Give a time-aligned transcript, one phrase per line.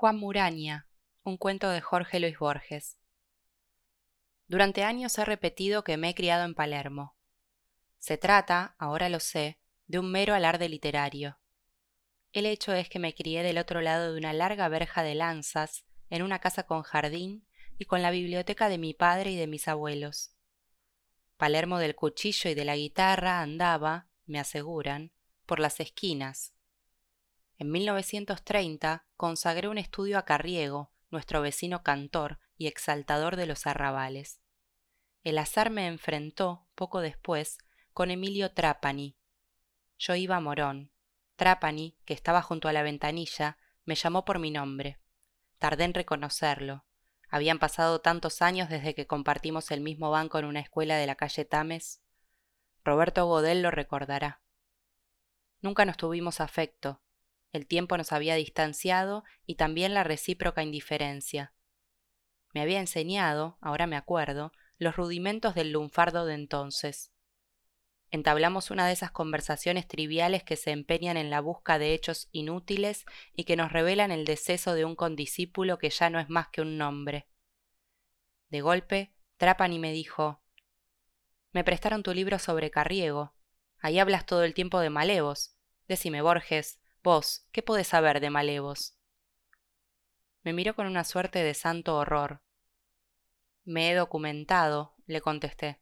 [0.00, 0.86] Juan Muraña,
[1.24, 3.00] un cuento de Jorge Luis Borges.
[4.46, 7.16] Durante años he repetido que me he criado en Palermo.
[7.98, 9.58] Se trata, ahora lo sé,
[9.88, 11.40] de un mero alarde literario.
[12.30, 15.84] El hecho es que me crié del otro lado de una larga verja de lanzas,
[16.10, 19.66] en una casa con jardín y con la biblioteca de mi padre y de mis
[19.66, 20.30] abuelos.
[21.36, 25.10] Palermo del cuchillo y de la guitarra andaba, me aseguran,
[25.44, 26.54] por las esquinas,
[27.58, 34.40] en 1930 consagré un estudio a Carriego, nuestro vecino cantor y exaltador de los arrabales.
[35.24, 37.58] El azar me enfrentó, poco después,
[37.92, 39.16] con Emilio Trapani.
[39.98, 40.92] Yo iba a Morón.
[41.34, 45.00] Trapani, que estaba junto a la ventanilla, me llamó por mi nombre.
[45.58, 46.84] Tardé en reconocerlo.
[47.28, 51.16] Habían pasado tantos años desde que compartimos el mismo banco en una escuela de la
[51.16, 52.00] calle Tames.
[52.84, 54.40] Roberto Godel lo recordará.
[55.60, 57.02] Nunca nos tuvimos afecto,
[57.52, 61.52] el tiempo nos había distanciado y también la recíproca indiferencia.
[62.52, 67.12] Me había enseñado, ahora me acuerdo, los rudimentos del lunfardo de entonces.
[68.10, 73.04] Entablamos una de esas conversaciones triviales que se empeñan en la busca de hechos inútiles
[73.34, 76.62] y que nos revelan el deceso de un condiscípulo que ya no es más que
[76.62, 77.28] un nombre.
[78.48, 80.40] De golpe, Trapani me dijo
[81.52, 83.34] Me prestaron tu libro sobre Carriego.
[83.78, 85.54] Ahí hablas todo el tiempo de malevos.
[85.86, 88.94] Decime, Borges, Vos, ¿qué podés saber de malevos?
[90.42, 92.42] Me miró con una suerte de santo horror.
[93.64, 95.80] Me he documentado, le contesté.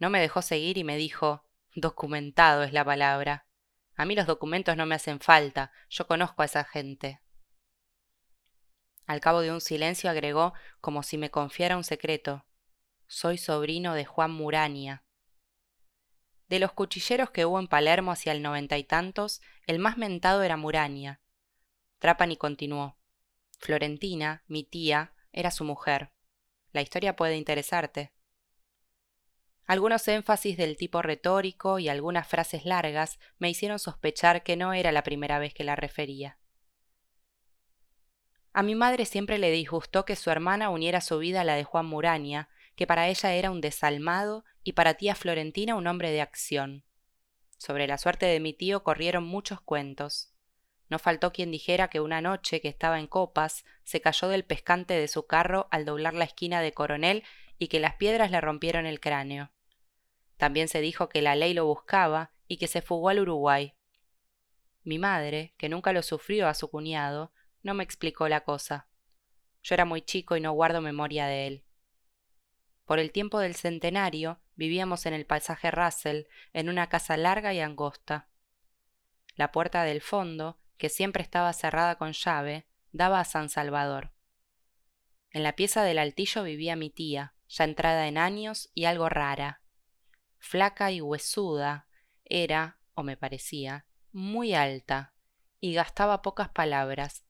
[0.00, 3.46] No me dejó seguir y me dijo documentado es la palabra.
[3.94, 7.20] A mí los documentos no me hacen falta, yo conozco a esa gente.
[9.06, 12.44] Al cabo de un silencio agregó, como si me confiara un secreto.
[13.06, 15.04] Soy sobrino de Juan Murania.
[16.52, 20.42] De los cuchilleros que hubo en Palermo hacia el noventa y tantos, el más mentado
[20.42, 21.22] era Muraña.
[21.98, 22.98] Trapani continuó.
[23.58, 26.12] Florentina, mi tía, era su mujer.
[26.72, 28.12] La historia puede interesarte.
[29.64, 34.92] Algunos énfasis del tipo retórico y algunas frases largas me hicieron sospechar que no era
[34.92, 36.38] la primera vez que la refería.
[38.52, 41.64] A mi madre siempre le disgustó que su hermana uniera su vida a la de
[41.64, 46.20] Juan Muraña, que para ella era un desalmado y para tía Florentina un hombre de
[46.20, 46.84] acción.
[47.58, 50.32] Sobre la suerte de mi tío corrieron muchos cuentos.
[50.88, 54.94] No faltó quien dijera que una noche que estaba en copas se cayó del pescante
[54.94, 57.24] de su carro al doblar la esquina de Coronel
[57.58, 59.52] y que las piedras le rompieron el cráneo.
[60.36, 63.74] También se dijo que la ley lo buscaba y que se fugó al Uruguay.
[64.82, 67.32] Mi madre, que nunca lo sufrió a su cuñado,
[67.62, 68.88] no me explicó la cosa.
[69.62, 71.64] Yo era muy chico y no guardo memoria de él.
[72.84, 77.60] Por el tiempo del centenario vivíamos en el pasaje Russell, en una casa larga y
[77.60, 78.28] angosta.
[79.34, 84.12] La puerta del fondo, que siempre estaba cerrada con llave, daba a San Salvador.
[85.30, 89.62] En la pieza del altillo vivía mi tía, ya entrada en años y algo rara.
[90.38, 91.86] Flaca y huesuda,
[92.24, 95.14] era, o me parecía, muy alta,
[95.60, 97.24] y gastaba pocas palabras.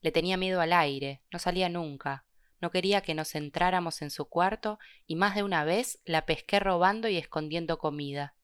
[0.00, 2.24] Le tenía miedo al aire, no salía nunca,
[2.60, 6.60] no quería que nos entráramos en su cuarto y más de una vez la pesqué
[6.60, 8.34] robando y escondiendo comida.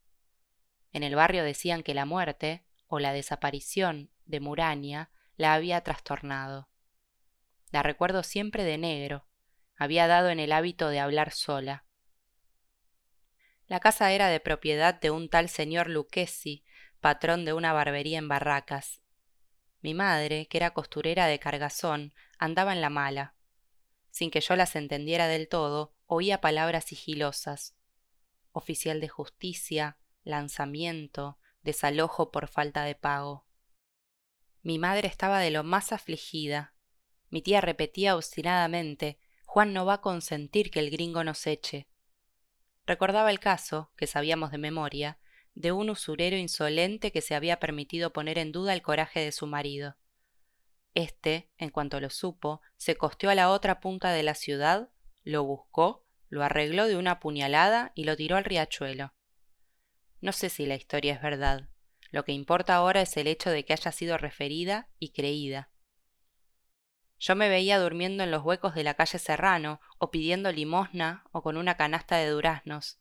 [0.93, 6.69] En el barrio decían que la muerte, o la desaparición, de Murania la había trastornado.
[7.71, 9.26] La recuerdo siempre de negro,
[9.76, 11.84] había dado en el hábito de hablar sola.
[13.66, 16.65] La casa era de propiedad de un tal señor Lucchesi,
[17.00, 19.03] patrón de una barbería en Barracas.
[19.82, 23.35] Mi madre, que era costurera de Cargazón, andaba en la mala
[24.16, 27.77] sin que yo las entendiera del todo, oía palabras sigilosas.
[28.50, 33.47] Oficial de justicia, lanzamiento, desalojo por falta de pago.
[34.62, 36.72] Mi madre estaba de lo más afligida.
[37.28, 41.87] Mi tía repetía obstinadamente Juan no va a consentir que el gringo nos eche.
[42.87, 45.19] Recordaba el caso, que sabíamos de memoria,
[45.53, 49.47] de un usurero insolente que se había permitido poner en duda el coraje de su
[49.47, 49.99] marido.
[50.96, 54.88] Este, en cuanto lo supo, se costeó a la otra punta de la ciudad,
[55.25, 59.12] lo buscó, lo arregló de una puñalada y lo tiró al riachuelo.
[60.22, 61.69] No sé si la historia es verdad.
[62.12, 65.69] Lo que importa ahora es el hecho de que haya sido referida y creída.
[67.19, 71.42] Yo me veía durmiendo en los huecos de la calle Serrano, o pidiendo limosna, o
[71.42, 72.99] con una canasta de duraznos.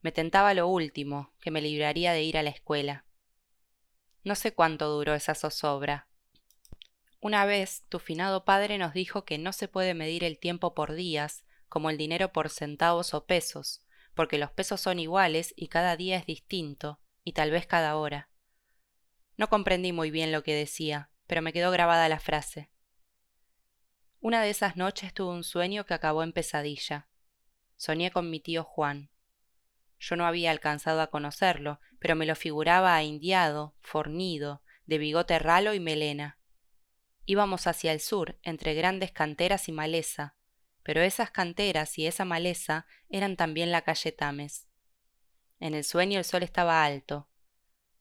[0.00, 3.04] Me tentaba lo último, que me libraría de ir a la escuela.
[4.24, 6.08] No sé cuánto duró esa zozobra,
[7.22, 10.92] una vez tu finado padre nos dijo que no se puede medir el tiempo por
[10.92, 15.96] días, como el dinero por centavos o pesos, porque los pesos son iguales y cada
[15.96, 18.28] día es distinto, y tal vez cada hora.
[19.36, 22.70] No comprendí muy bien lo que decía, pero me quedó grabada la frase.
[24.18, 27.06] Una de esas noches tuve un sueño que acabó en pesadilla.
[27.76, 29.10] Soñé con mi tío Juan.
[30.00, 35.72] Yo no había alcanzado a conocerlo, pero me lo figuraba indiado, fornido, de bigote ralo
[35.72, 36.41] y melena.
[37.24, 40.36] Íbamos hacia el sur, entre grandes canteras y maleza,
[40.82, 44.68] pero esas canteras y esa maleza eran también la calle Tames.
[45.60, 47.28] En el sueño el sol estaba alto.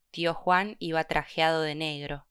[0.10, 2.26] Tío Juan iba trajeado de negro.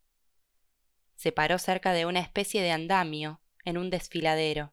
[1.15, 4.73] Se paró cerca de una especie de andamio, en un desfiladero.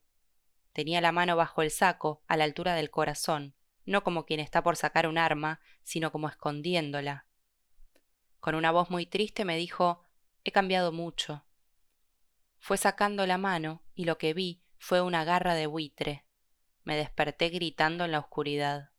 [0.74, 3.54] Tenía la mano bajo el saco, a la altura del corazón,
[3.86, 7.26] no como quien está por sacar un arma, sino como escondiéndola.
[8.40, 10.02] Con una voz muy triste me dijo
[10.44, 11.47] He cambiado mucho.
[12.60, 16.26] Fue sacando la mano y lo que vi fue una garra de buitre.
[16.84, 18.92] Me desperté gritando en la oscuridad.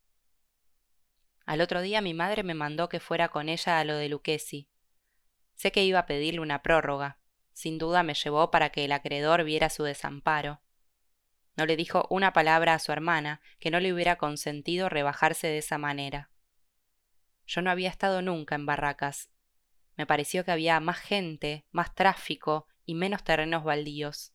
[1.45, 4.69] Al otro día mi madre me mandó que fuera con ella a lo de Lucchesi.
[5.55, 7.19] Sé que iba a pedirle una prórroga.
[7.53, 10.61] Sin duda me llevó para que el acreedor viera su desamparo.
[11.57, 15.57] No le dijo una palabra a su hermana que no le hubiera consentido rebajarse de
[15.57, 16.31] esa manera.
[17.45, 19.29] Yo no había estado nunca en barracas.
[19.97, 24.33] Me pareció que había más gente, más tráfico y menos terrenos baldíos.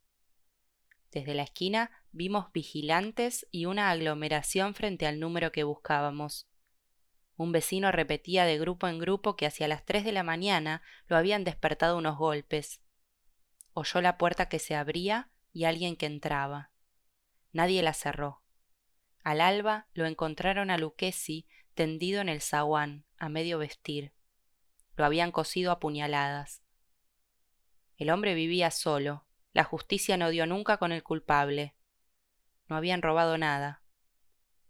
[1.11, 6.47] Desde la esquina vimos vigilantes y una aglomeración frente al número que buscábamos.
[7.37, 11.17] Un vecino repetía de grupo en grupo que hacia las tres de la mañana lo
[11.17, 12.81] habían despertado unos golpes.
[13.73, 16.71] Oyó la puerta que se abría y alguien que entraba.
[17.51, 18.45] Nadie la cerró.
[19.25, 24.13] Al alba lo encontraron a Lucchesi tendido en el zaguán, a medio vestir.
[24.95, 26.64] Lo habían cosido a puñaladas.
[27.97, 29.27] El hombre vivía solo.
[29.53, 31.75] La justicia no dio nunca con el culpable.
[32.69, 33.83] No habían robado nada.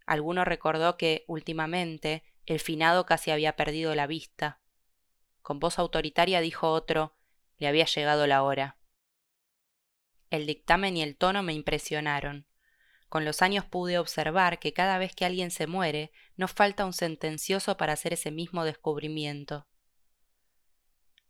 [0.05, 4.61] Alguno recordó que, últimamente, el finado casi había perdido la vista.
[5.41, 7.15] Con voz autoritaria dijo otro
[7.57, 8.77] le había llegado la hora.
[10.29, 12.47] El dictamen y el tono me impresionaron.
[13.09, 16.93] Con los años pude observar que cada vez que alguien se muere, no falta un
[16.93, 19.67] sentencioso para hacer ese mismo descubrimiento.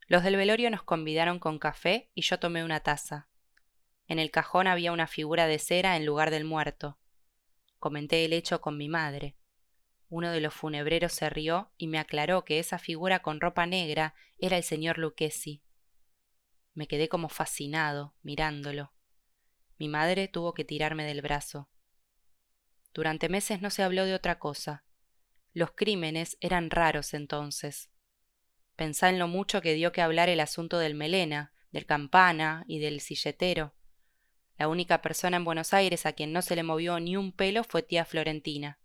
[0.07, 3.27] Los del velorio nos convidaron con café y yo tomé una taza.
[4.07, 6.99] En el cajón había una figura de cera en lugar del muerto.
[7.79, 9.35] Comenté el hecho con mi madre.
[10.09, 14.13] Uno de los funebreros se rió y me aclaró que esa figura con ropa negra
[14.37, 15.63] era el señor Lucchesi.
[16.73, 18.93] Me quedé como fascinado, mirándolo.
[19.79, 21.69] Mi madre tuvo que tirarme del brazo.
[22.93, 24.85] Durante meses no se habló de otra cosa.
[25.53, 27.89] Los crímenes eran raros entonces.
[28.75, 32.79] Pensá en lo mucho que dio que hablar el asunto del melena, del campana y
[32.79, 33.73] del silletero.
[34.57, 37.63] La única persona en Buenos Aires a quien no se le movió ni un pelo
[37.63, 38.79] fue tía Florentina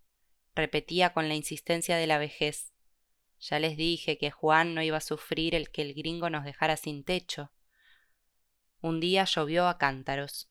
[0.54, 2.72] repetía con la insistencia de la vejez.
[3.40, 6.76] Ya les dije que Juan no iba a sufrir el que el gringo nos dejara
[6.76, 7.52] sin techo.
[8.80, 10.50] Un día llovió a cántaros.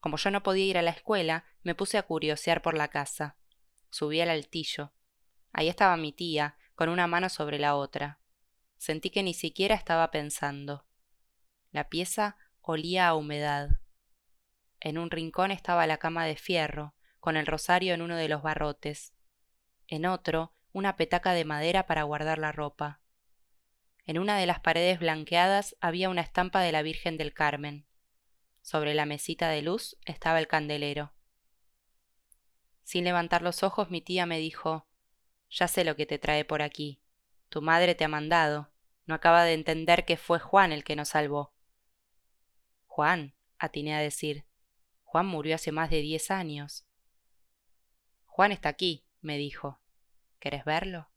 [0.00, 3.36] Como yo no podía ir a la escuela, me puse a curiosear por la casa.
[3.90, 4.92] Subí al altillo.
[5.52, 8.20] Ahí estaba mi tía, con una mano sobre la otra.
[8.78, 10.86] Sentí que ni siquiera estaba pensando.
[11.70, 13.80] La pieza olía a humedad.
[14.80, 18.42] En un rincón estaba la cama de fierro, con el rosario en uno de los
[18.42, 19.12] barrotes
[19.88, 23.00] en otro una petaca de madera para guardar la ropa.
[24.04, 27.86] En una de las paredes blanqueadas había una estampa de la Virgen del Carmen.
[28.62, 31.14] Sobre la mesita de luz estaba el candelero.
[32.84, 34.86] Sin levantar los ojos mi tía me dijo
[35.50, 37.00] Ya sé lo que te trae por aquí.
[37.48, 38.70] Tu madre te ha mandado.
[39.06, 41.54] No acaba de entender que fue Juan el que nos salvó.
[42.86, 44.44] Juan, atiné a decir.
[45.02, 46.86] Juan murió hace más de diez años.
[48.26, 49.80] Juan está aquí, me dijo.
[50.38, 51.08] ¿Querés verlo?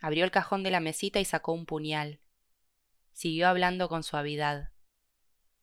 [0.00, 2.20] Abrió el cajón de la mesita y sacó un puñal.
[3.12, 4.70] Siguió hablando con suavidad.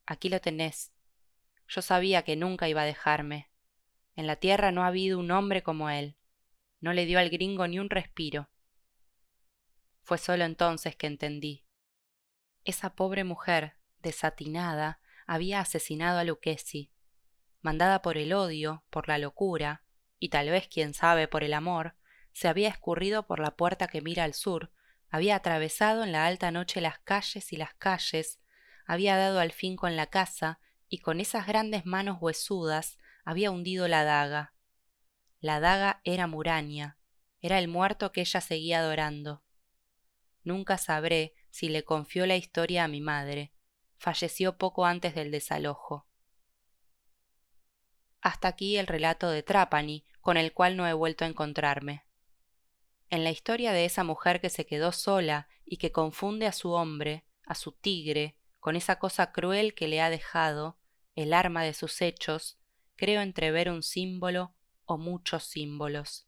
[0.06, 0.92] Aquí lo tenés.
[1.68, 3.52] Yo sabía que nunca iba a dejarme.
[4.16, 6.18] En la tierra no ha habido un hombre como él.
[6.82, 8.50] No le dio al gringo ni un respiro.
[10.04, 11.66] Fue solo entonces que entendí.
[12.66, 16.92] Esa pobre mujer, desatinada, había asesinado a Lucchesi.
[17.62, 19.84] Mandada por el odio, por la locura,
[20.20, 21.96] y tal vez, quién sabe, por el amor,
[22.34, 24.72] se había escurrido por la puerta que mira al sur,
[25.10, 28.40] había atravesado en la alta noche las calles y las calles,
[28.86, 33.88] había dado al fin con la casa, y con esas grandes manos huesudas había hundido
[33.88, 34.54] la daga.
[35.40, 36.98] La daga era Muraña,
[37.42, 39.44] era el muerto que ella seguía adorando.
[40.44, 43.54] Nunca sabré si le confió la historia a mi madre.
[43.98, 46.08] Falleció poco antes del desalojo.
[48.22, 52.06] Hasta aquí el relato de Trapani, con el cual no he vuelto a encontrarme.
[53.10, 56.72] En la historia de esa mujer que se quedó sola y que confunde a su
[56.72, 60.80] hombre, a su tigre, con esa cosa cruel que le ha dejado,
[61.16, 62.58] el arma de sus hechos,
[62.96, 66.28] creo entrever un símbolo o muchos símbolos.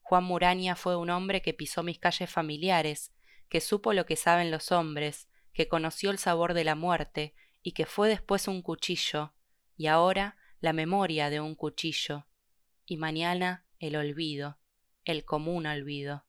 [0.00, 3.12] Juan Muraña fue un hombre que pisó mis calles familiares,
[3.50, 7.72] que supo lo que saben los hombres, que conoció el sabor de la muerte y
[7.72, 9.34] que fue después un cuchillo,
[9.76, 12.26] y ahora la memoria de un cuchillo,
[12.86, 14.58] y mañana el olvido,
[15.04, 16.24] el común olvido.